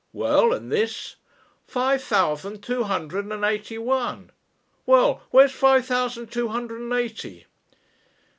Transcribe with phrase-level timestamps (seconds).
[0.13, 1.17] "Well, and this?"
[1.67, 4.31] "Five thousand two hundred and eighty one."
[4.87, 7.45] "Well where's five thousand two hundred and eighty?"